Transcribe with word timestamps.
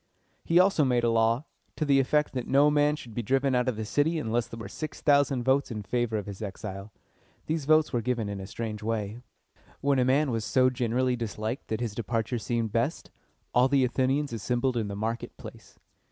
He 0.43 0.57
also 0.59 0.83
made 0.83 1.03
a 1.03 1.11
law, 1.11 1.45
to 1.75 1.85
the 1.85 1.99
effect 1.99 2.33
that 2.33 2.47
no 2.47 2.71
man 2.71 2.95
should 2.95 3.13
be 3.13 3.21
driven 3.21 3.53
out 3.53 3.69
of 3.69 3.75
the 3.75 3.85
city 3.85 4.17
unless 4.17 4.47
there 4.47 4.59
were 4.59 4.67
six 4.67 4.99
thousand 4.99 5.43
votes 5.43 5.69
in 5.69 5.83
favor 5.83 6.17
of 6.17 6.25
his 6.25 6.41
exile. 6.41 6.91
These 7.45 7.65
votes 7.65 7.93
were 7.93 8.01
given 8.01 8.27
in 8.27 8.39
a 8.39 8.47
strange 8.47 8.81
way. 8.81 9.19
When 9.79 9.99
a 9.99 10.03
man 10.03 10.31
was 10.31 10.43
so 10.43 10.71
generally 10.71 11.15
disliked 11.15 11.67
that 11.67 11.81
his 11.81 11.93
departure 11.93 12.39
seemed 12.39 12.71
best, 12.71 13.11
all 13.53 13.67
the 13.67 13.85
Athenians 13.85 14.33
assembled 14.33 14.75
in 14.75 14.87
the 14.87 14.95
market 14.95 15.37
place. 15.37 15.77